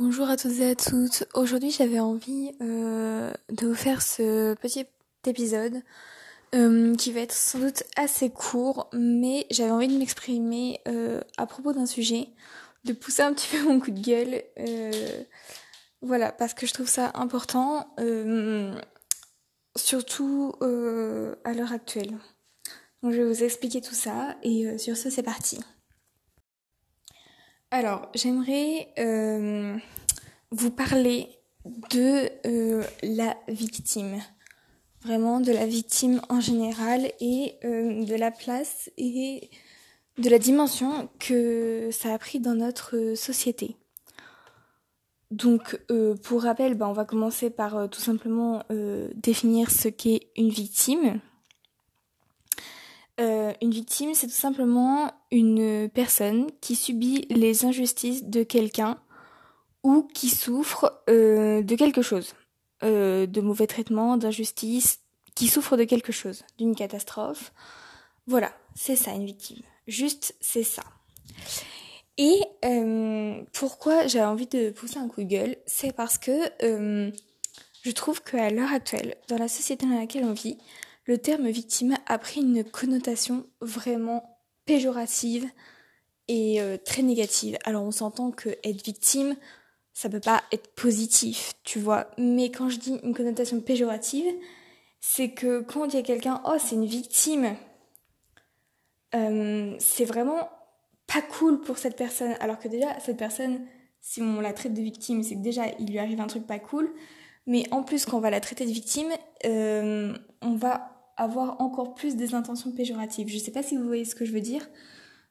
[0.00, 1.24] Bonjour à toutes et à toutes.
[1.34, 4.86] Aujourd'hui, j'avais envie euh, de vous faire ce petit
[5.26, 5.82] épisode
[6.54, 11.46] euh, qui va être sans doute assez court, mais j'avais envie de m'exprimer euh, à
[11.46, 12.28] propos d'un sujet,
[12.84, 14.44] de pousser un petit peu mon coup de gueule.
[16.00, 17.92] voilà, parce que je trouve ça important,
[19.74, 22.16] surtout à l'heure actuelle.
[23.02, 25.58] Donc, je vais vous expliquer tout ça et sur ce, c'est parti.
[27.70, 29.76] Alors, j'aimerais euh,
[30.50, 31.28] vous parler
[31.90, 34.22] de euh, la victime,
[35.02, 39.50] vraiment de la victime en général et euh, de la place et
[40.16, 43.76] de la dimension que ça a pris dans notre société.
[45.30, 45.78] Donc,
[46.22, 48.62] pour rappel, bah, on va commencer par tout simplement
[49.14, 51.20] définir ce qu'est une victime.
[53.20, 58.98] Euh, une victime, c'est tout simplement une personne qui subit les injustices de quelqu'un
[59.82, 62.34] ou qui souffre euh, de quelque chose,
[62.84, 65.00] euh, de mauvais traitements, d'injustice,
[65.34, 67.52] qui souffre de quelque chose, d'une catastrophe.
[68.26, 69.62] Voilà, c'est ça une victime.
[69.86, 70.82] Juste, c'est ça.
[72.18, 72.40] Et
[73.52, 78.50] pourquoi j'ai envie de pousser un coup de gueule, c'est parce que je trouve qu'à
[78.50, 80.58] l'heure actuelle, dans la société dans laquelle on vit,
[81.08, 85.48] le terme victime a pris une connotation vraiment péjorative
[86.28, 87.56] et euh, très négative.
[87.64, 89.34] Alors on s'entend que être victime,
[89.94, 92.10] ça peut pas être positif, tu vois.
[92.18, 94.26] Mais quand je dis une connotation péjorative,
[95.00, 97.56] c'est que quand on dit à quelqu'un oh c'est une victime,
[99.14, 100.50] euh, c'est vraiment
[101.06, 102.34] pas cool pour cette personne.
[102.40, 103.66] Alors que déjà cette personne,
[104.02, 106.58] si on la traite de victime, c'est que déjà il lui arrive un truc pas
[106.58, 106.92] cool.
[107.46, 109.08] Mais en plus, quand on va la traiter de victime,
[109.46, 113.28] euh, on va avoir encore plus des intentions péjoratives.
[113.28, 114.66] Je sais pas si vous voyez ce que je veux dire,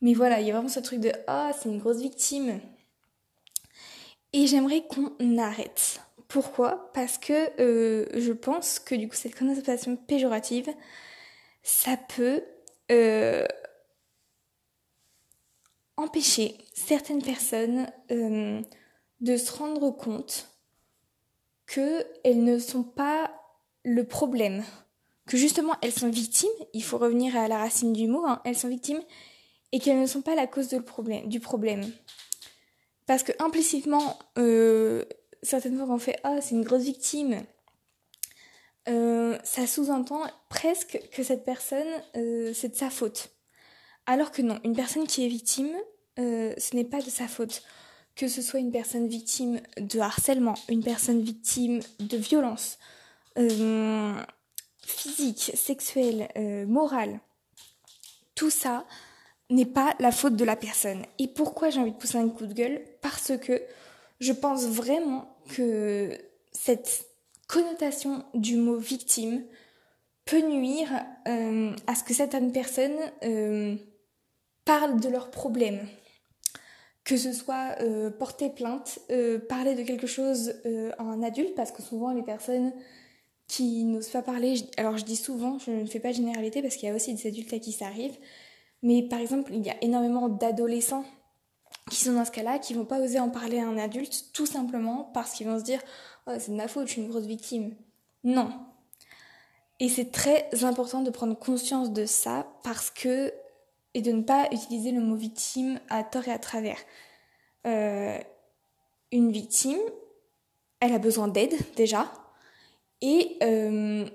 [0.00, 2.60] mais voilà, il y a vraiment ce truc de ah, c'est une grosse victime.
[4.32, 6.00] Et j'aimerais qu'on arrête.
[6.28, 6.90] Pourquoi?
[6.94, 10.70] Parce que euh, je pense que du coup cette connotation péjorative,
[11.62, 12.42] ça peut
[12.90, 13.46] euh,
[15.96, 18.62] empêcher certaines personnes euh,
[19.20, 20.48] de se rendre compte
[21.66, 23.30] qu'elles ne sont pas
[23.84, 24.64] le problème
[25.36, 28.68] justement elles sont victimes, il faut revenir à la racine du mot, hein, elles sont
[28.68, 29.02] victimes
[29.72, 31.90] et qu'elles ne sont pas la cause du problème.
[33.06, 35.04] Parce que implicitement, euh,
[35.42, 37.42] certaines fois qu'on fait Ah, c'est une grosse victime,
[38.88, 43.30] euh, ça sous-entend presque que cette personne, euh, c'est de sa faute.
[44.06, 45.72] Alors que non, une personne qui est victime,
[46.16, 47.62] ce n'est pas de sa faute.
[48.14, 52.78] Que ce soit une personne victime de harcèlement, une personne victime de violence,
[54.92, 57.20] physique, sexuelle, euh, morale,
[58.34, 58.84] tout ça
[59.50, 61.04] n'est pas la faute de la personne.
[61.18, 62.82] Et pourquoi j'ai envie de pousser un coup de gueule?
[63.00, 63.60] Parce que
[64.20, 66.16] je pense vraiment que
[66.52, 67.06] cette
[67.48, 69.44] connotation du mot victime
[70.24, 70.88] peut nuire
[71.28, 73.76] euh, à ce que certaines personnes euh,
[74.64, 75.86] parlent de leurs problèmes.
[77.04, 77.76] Que ce soit
[78.16, 79.00] porter plainte,
[79.48, 80.54] parler de quelque chose
[80.98, 82.72] à un adulte, parce que souvent les personnes
[83.52, 84.54] qui n'osent pas parler.
[84.78, 87.12] Alors je dis souvent, je ne fais pas de généralité parce qu'il y a aussi
[87.12, 88.16] des adultes à qui ça arrive.
[88.82, 91.04] Mais par exemple, il y a énormément d'adolescents
[91.90, 94.46] qui sont dans ce cas-là, qui vont pas oser en parler à un adulte, tout
[94.46, 95.80] simplement parce qu'ils vont se dire
[96.26, 97.74] oh, c'est de ma faute, je suis une grosse victime.
[98.24, 98.50] Non.
[99.80, 103.34] Et c'est très important de prendre conscience de ça parce que
[103.92, 106.78] et de ne pas utiliser le mot victime à tort et à travers.
[107.66, 108.18] Euh,
[109.10, 109.78] une victime,
[110.80, 112.10] elle a besoin d'aide déjà,
[113.02, 114.06] et euh,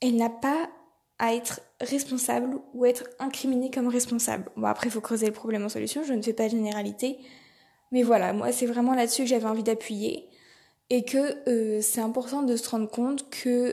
[0.00, 0.70] elle n'a pas
[1.18, 4.50] à être responsable ou être incriminée comme responsable.
[4.56, 7.18] Bon, après, il faut creuser le problème en solution, je ne fais pas de généralité.
[7.90, 10.28] Mais voilà, moi, c'est vraiment là-dessus que j'avais envie d'appuyer.
[10.90, 13.72] Et que euh, c'est important de se rendre compte que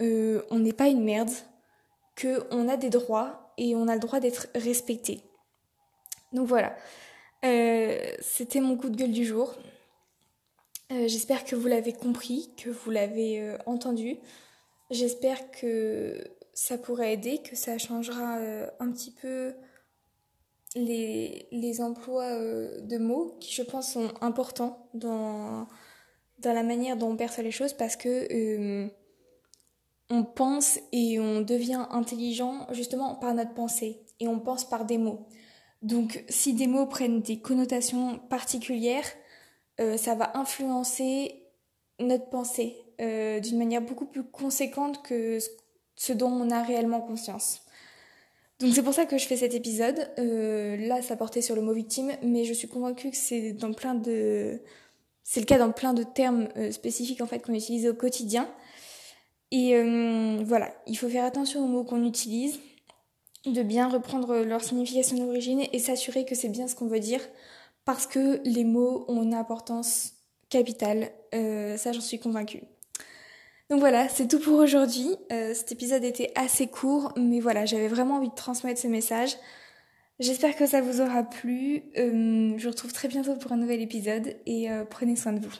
[0.00, 1.30] euh, on n'est pas une merde,
[2.20, 5.20] qu'on a des droits et on a le droit d'être respecté.
[6.32, 6.76] Donc voilà,
[8.20, 9.54] c'était mon coup de gueule du jour.
[10.92, 14.18] Euh, j'espère que vous l'avez compris, que vous l'avez euh, entendu.
[14.90, 16.22] J'espère que
[16.54, 19.54] ça pourrait aider, que ça changera euh, un petit peu
[20.76, 25.66] les, les emplois de mots qui, je pense, sont importants dans,
[26.38, 28.88] dans la manière dont on perçoit les choses parce que
[30.08, 34.98] on pense et on devient intelligent justement par notre pensée et on pense par des
[34.98, 35.26] mots.
[35.82, 39.06] Donc si des mots prennent des connotations particulières,
[39.80, 41.42] euh, ça va influencer
[41.98, 45.38] notre pensée euh, d'une manière beaucoup plus conséquente que
[45.96, 47.62] ce dont on a réellement conscience.
[48.58, 50.10] Donc c'est pour ça que je fais cet épisode.
[50.18, 53.72] Euh, là, ça portait sur le mot victime, mais je suis convaincue que c'est dans
[53.74, 54.62] plein de,
[55.22, 58.48] c'est le cas dans plein de termes spécifiques en fait qu'on utilise au quotidien.
[59.52, 59.80] Et
[60.42, 62.58] voilà, il faut faire attention aux mots qu'on utilise,
[63.44, 67.20] de bien reprendre leur signification d'origine et s'assurer que c'est bien ce qu'on veut dire,
[67.86, 70.12] parce que les mots ont une importance
[70.50, 71.10] capitale.
[71.32, 72.62] ça, j'en suis convaincue.
[73.68, 75.08] Donc voilà, c'est tout pour aujourd'hui.
[75.32, 79.36] Euh, cet épisode était assez court, mais voilà, j'avais vraiment envie de transmettre ce message.
[80.20, 81.82] J'espère que ça vous aura plu.
[81.98, 85.40] Euh, je vous retrouve très bientôt pour un nouvel épisode et euh, prenez soin de
[85.40, 85.54] vous.